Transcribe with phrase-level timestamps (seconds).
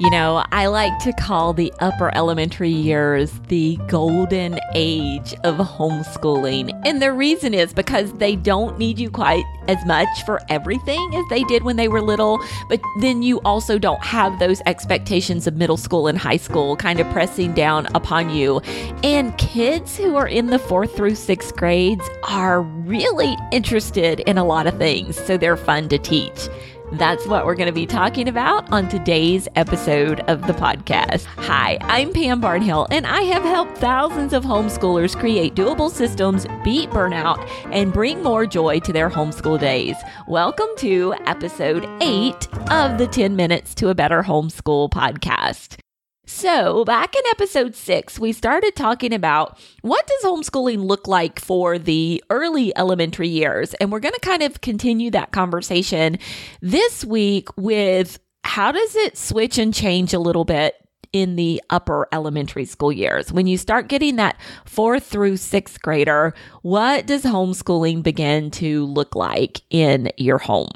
[0.00, 6.72] You know, I like to call the upper elementary years the golden age of homeschooling.
[6.86, 11.26] And the reason is because they don't need you quite as much for everything as
[11.28, 15.56] they did when they were little, but then you also don't have those expectations of
[15.56, 18.60] middle school and high school kind of pressing down upon you.
[19.04, 24.44] And kids who are in the fourth through sixth grades are really interested in a
[24.44, 26.48] lot of things, so they're fun to teach.
[26.92, 31.24] That's what we're going to be talking about on today's episode of the podcast.
[31.36, 36.90] Hi, I'm Pam Barnhill, and I have helped thousands of homeschoolers create doable systems, beat
[36.90, 39.94] burnout, and bring more joy to their homeschool days.
[40.26, 45.76] Welcome to episode eight of the 10 Minutes to a Better Homeschool podcast.
[46.32, 51.76] So, back in episode six, we started talking about what does homeschooling look like for
[51.76, 53.74] the early elementary years.
[53.74, 56.20] And we're going to kind of continue that conversation
[56.62, 60.76] this week with how does it switch and change a little bit
[61.12, 63.32] in the upper elementary school years.
[63.32, 66.32] When you start getting that fourth through sixth grader,
[66.62, 70.70] what does homeschooling begin to look like in your home?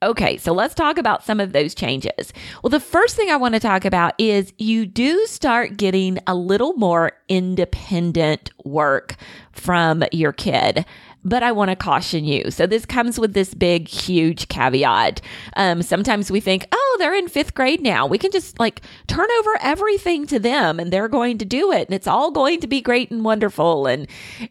[0.00, 2.32] Okay, so let's talk about some of those changes.
[2.62, 6.36] Well, the first thing I want to talk about is you do start getting a
[6.36, 9.16] little more independent work
[9.50, 10.86] from your kid
[11.24, 12.50] but I want to caution you.
[12.50, 15.20] So this comes with this big, huge caveat.
[15.56, 18.06] Um, sometimes we think, oh, they're in fifth grade now.
[18.06, 21.88] We can just like turn over everything to them and they're going to do it
[21.88, 23.86] and it's all going to be great and wonderful.
[23.86, 24.06] And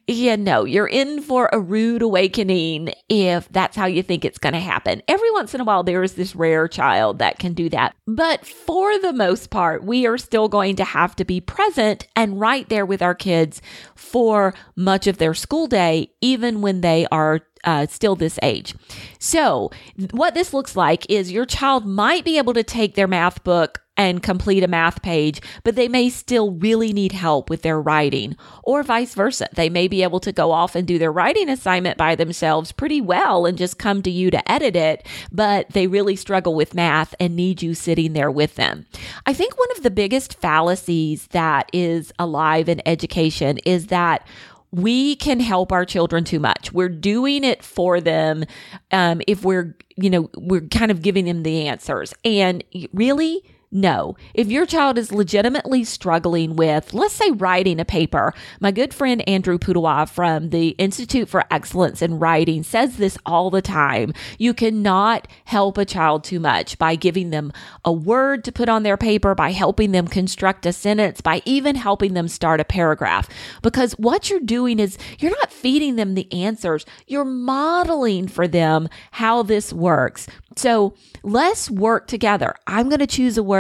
[0.08, 4.54] yeah, no, you're in for a rude awakening if that's how you think it's going
[4.54, 5.02] to happen.
[5.08, 7.96] Every once in a while, there is this rare child that can do that.
[8.06, 12.40] But for the most part, we are still going to have to be present and
[12.40, 13.62] right there with our kids
[13.96, 18.74] for much of their school day, even when they are uh, still this age.
[19.20, 19.72] So,
[20.12, 23.82] what this looks like is your child might be able to take their math book
[23.98, 28.36] and complete a math page, but they may still really need help with their writing,
[28.64, 29.50] or vice versa.
[29.54, 33.02] They may be able to go off and do their writing assignment by themselves pretty
[33.02, 37.16] well and just come to you to edit it, but they really struggle with math
[37.20, 38.86] and need you sitting there with them.
[39.26, 44.28] I think one of the biggest fallacies that is alive in education is that
[44.72, 46.72] we can help our children too much.
[46.72, 48.44] We're doing it for them
[48.92, 52.14] um, if we're, you know, we're kind of giving them the answers.
[52.26, 52.64] And
[52.94, 54.16] really, no.
[54.34, 59.28] If your child is legitimately struggling with, let's say, writing a paper, my good friend
[59.28, 64.14] Andrew Pudewa from the Institute for Excellence in Writing says this all the time.
[64.38, 67.52] You cannot help a child too much by giving them
[67.84, 71.76] a word to put on their paper, by helping them construct a sentence, by even
[71.76, 73.28] helping them start a paragraph.
[73.62, 78.88] Because what you're doing is you're not feeding them the answers, you're modeling for them
[79.12, 80.26] how this works.
[80.56, 82.56] So let's work together.
[82.66, 83.57] I'm going to choose a word,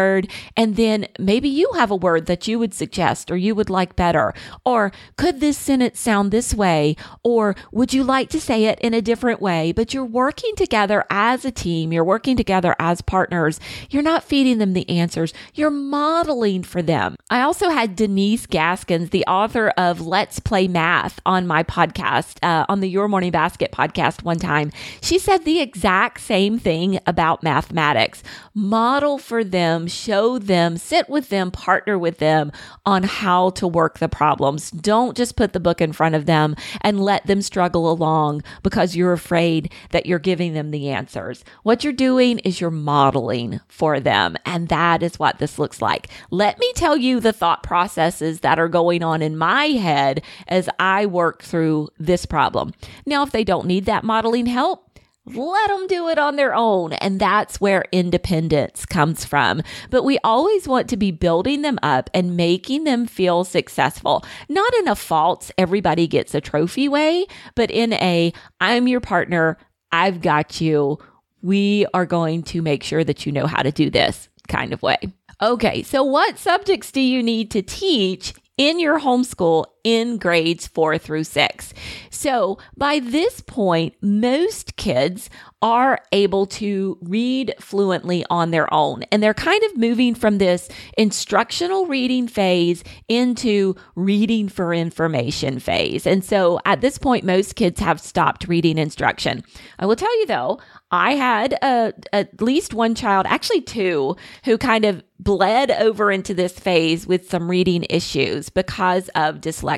[0.55, 3.95] and then maybe you have a word that you would suggest or you would like
[3.95, 4.33] better.
[4.65, 6.95] Or could this sentence sound this way?
[7.23, 9.71] Or would you like to say it in a different way?
[9.71, 13.59] But you're working together as a team, you're working together as partners.
[13.89, 17.15] You're not feeding them the answers, you're modeling for them.
[17.29, 22.65] I also had Denise Gaskins, the author of Let's Play Math, on my podcast, uh,
[22.69, 24.71] on the Your Morning Basket podcast one time.
[25.01, 28.23] She said the exact same thing about mathematics.
[28.53, 32.51] Model for them, show them, sit with them, partner with them
[32.85, 34.71] on how to work the problems.
[34.71, 38.95] Don't just put the book in front of them and let them struggle along because
[38.95, 41.43] you're afraid that you're giving them the answers.
[41.63, 44.37] What you're doing is you're modeling for them.
[44.45, 46.07] And that is what this looks like.
[46.31, 50.69] Let me tell you the thought processes that are going on in my head as
[50.79, 52.73] I work through this problem.
[53.05, 54.86] Now, if they don't need that modeling help,
[55.33, 56.93] let them do it on their own.
[56.93, 59.61] And that's where independence comes from.
[59.89, 64.73] But we always want to be building them up and making them feel successful, not
[64.75, 69.57] in a false, everybody gets a trophy way, but in a, I'm your partner,
[69.91, 70.97] I've got you.
[71.41, 74.81] We are going to make sure that you know how to do this kind of
[74.81, 74.97] way.
[75.41, 80.97] Okay, so what subjects do you need to teach in your homeschool in grades four
[80.97, 81.73] through six.
[82.09, 85.29] So by this point, most kids
[85.61, 89.03] are able to read fluently on their own.
[89.11, 90.67] And they're kind of moving from this
[90.97, 96.05] instructional reading phase into reading for information phase.
[96.05, 99.41] And so at this point, most kids have stopped reading instruction.
[99.79, 100.59] I will tell you though,
[100.91, 106.33] I had a, at least one child, actually two, who kind of bled over into
[106.33, 109.76] this phase with some reading issues because of dyslexia.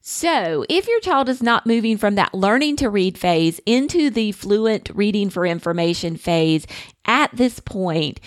[0.00, 4.32] So, if your child is not moving from that learning to read phase into the
[4.32, 6.66] fluent reading for information phase
[7.04, 8.20] at this point,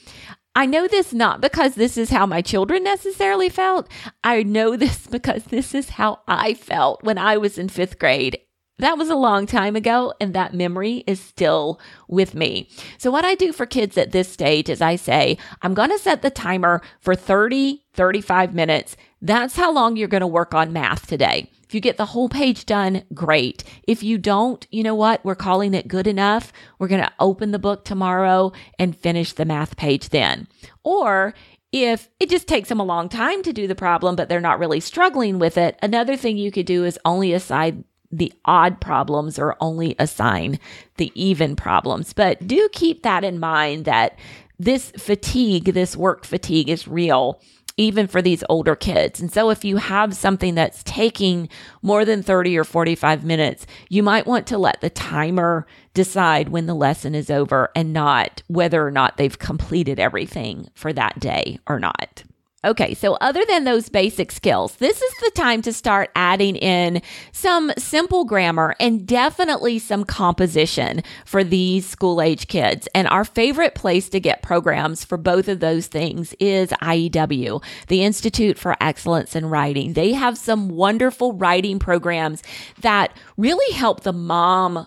[0.56, 3.88] I know this not because this is how my children necessarily felt.
[4.22, 8.38] I know this because this is how I felt when I was in fifth grade
[8.78, 12.68] that was a long time ago, and that memory is still with me.
[12.98, 15.98] So, what I do for kids at this stage is I say, I'm going to
[15.98, 18.96] set the timer for 30, 35 minutes.
[19.22, 21.50] That's how long you're going to work on math today.
[21.62, 23.64] If you get the whole page done, great.
[23.86, 25.24] If you don't, you know what?
[25.24, 26.52] We're calling it good enough.
[26.78, 30.46] We're going to open the book tomorrow and finish the math page then.
[30.82, 31.34] Or
[31.72, 34.58] if it just takes them a long time to do the problem, but they're not
[34.58, 37.84] really struggling with it, another thing you could do is only assign
[38.16, 40.58] the odd problems or only assign
[40.96, 42.12] the even problems.
[42.12, 44.18] But do keep that in mind that
[44.58, 47.40] this fatigue, this work fatigue is real
[47.76, 49.20] even for these older kids.
[49.20, 51.48] And so if you have something that's taking
[51.82, 56.66] more than 30 or 45 minutes, you might want to let the timer decide when
[56.66, 61.58] the lesson is over and not whether or not they've completed everything for that day
[61.66, 62.22] or not.
[62.64, 67.02] Okay, so other than those basic skills, this is the time to start adding in
[67.32, 72.88] some simple grammar and definitely some composition for these school age kids.
[72.94, 78.02] And our favorite place to get programs for both of those things is IEW, the
[78.02, 79.92] Institute for Excellence in Writing.
[79.92, 82.42] They have some wonderful writing programs
[82.80, 84.86] that really help the mom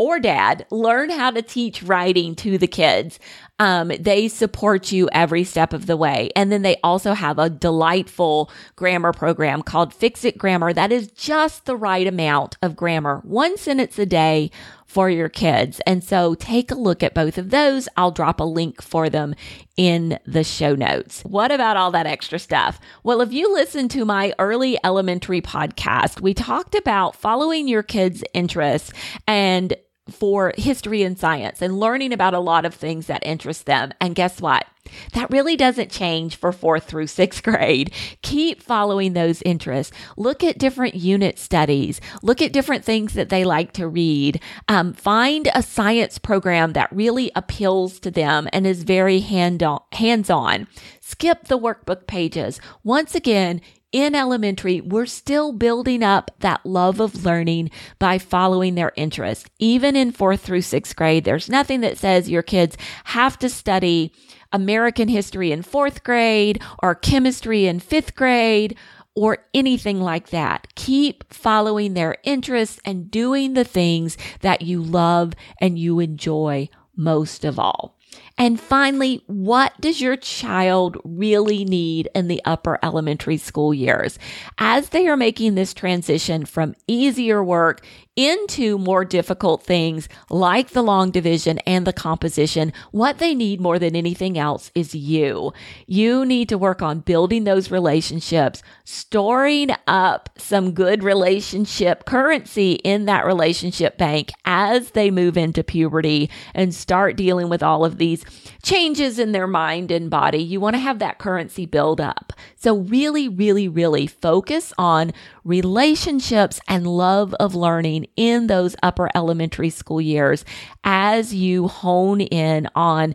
[0.00, 3.18] or dad learn how to teach writing to the kids.
[3.60, 6.30] Um, they support you every step of the way.
[6.34, 11.08] And then they also have a delightful grammar program called Fix It Grammar that is
[11.12, 14.50] just the right amount of grammar, one sentence a day
[14.86, 15.80] for your kids.
[15.86, 17.86] And so take a look at both of those.
[17.96, 19.34] I'll drop a link for them
[19.76, 21.20] in the show notes.
[21.22, 22.80] What about all that extra stuff?
[23.04, 28.24] Well, if you listen to my early elementary podcast, we talked about following your kids'
[28.34, 28.92] interests
[29.28, 29.76] and
[30.08, 33.92] for history and science and learning about a lot of things that interest them.
[34.00, 34.66] And guess what?
[35.12, 37.92] That really doesn't change for fourth through sixth grade.
[38.22, 39.96] Keep following those interests.
[40.16, 42.00] Look at different unit studies.
[42.22, 44.40] Look at different things that they like to read.
[44.68, 49.80] Um, find a science program that really appeals to them and is very hand on,
[49.92, 50.66] hands on.
[51.00, 52.60] Skip the workbook pages.
[52.82, 53.60] Once again,
[53.92, 59.50] in elementary, we're still building up that love of learning by following their interest.
[59.58, 64.12] Even in fourth through sixth grade, there's nothing that says your kids have to study
[64.52, 68.76] American history in fourth grade or chemistry in fifth grade
[69.14, 70.68] or anything like that.
[70.76, 77.44] Keep following their interests and doing the things that you love and you enjoy most
[77.44, 77.99] of all.
[78.40, 84.18] And finally, what does your child really need in the upper elementary school years?
[84.56, 87.84] As they are making this transition from easier work
[88.20, 93.78] into more difficult things like the long division and the composition, what they need more
[93.78, 95.52] than anything else is you.
[95.86, 103.06] You need to work on building those relationships, storing up some good relationship currency in
[103.06, 108.24] that relationship bank as they move into puberty and start dealing with all of these
[108.62, 110.42] changes in their mind and body.
[110.42, 112.32] You want to have that currency build up.
[112.56, 115.12] So really, really, really focus on
[115.44, 120.44] relationships and love of learning in those upper elementary school years
[120.84, 123.14] as you hone in on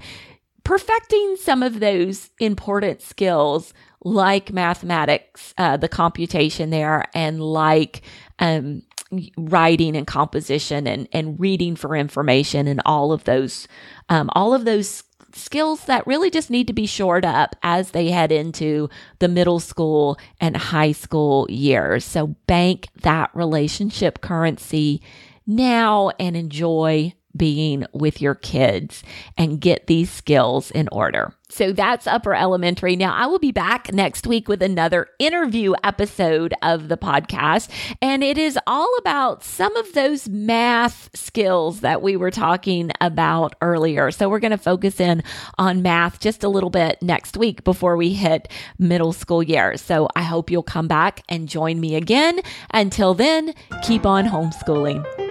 [0.63, 3.73] perfecting some of those important skills
[4.03, 8.01] like mathematics, uh, the computation there, and like
[8.39, 8.83] um,
[9.37, 13.67] writing and composition and, and reading for information and all of those
[14.09, 15.03] um, all of those
[15.35, 18.89] skills that really just need to be shored up as they head into
[19.19, 22.05] the middle school and high school years.
[22.05, 25.01] So bank that relationship currency
[25.45, 29.03] now and enjoy being with your kids
[29.37, 31.33] and get these skills in order.
[31.47, 32.95] So that's upper elementary.
[32.95, 37.69] Now, I will be back next week with another interview episode of the podcast,
[38.01, 43.55] and it is all about some of those math skills that we were talking about
[43.61, 44.11] earlier.
[44.11, 45.23] So, we're going to focus in
[45.57, 49.77] on math just a little bit next week before we hit middle school year.
[49.77, 52.39] So, I hope you'll come back and join me again.
[52.73, 55.24] Until then, keep on homeschooling.